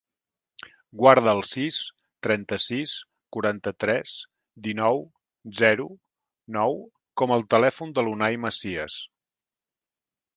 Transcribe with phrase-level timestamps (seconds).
[0.99, 1.75] Guarda el sis,
[2.27, 2.93] trenta-sis,
[3.37, 4.15] quaranta-tres,
[4.67, 5.05] dinou,
[5.59, 5.85] zero,
[6.59, 6.75] nou
[7.23, 8.97] com a telèfon de l'Unay Macias.